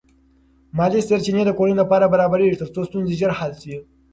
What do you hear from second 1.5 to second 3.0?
کورنۍ لپاره برابرېږي ترڅو